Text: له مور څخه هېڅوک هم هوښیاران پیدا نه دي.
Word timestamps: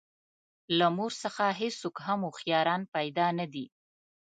له 0.77 0.87
مور 0.97 1.11
څخه 1.23 1.45
هېڅوک 1.61 1.95
هم 2.05 2.19
هوښیاران 2.27 2.81
پیدا 2.95 3.27
نه 3.39 3.45
دي. 3.53 3.65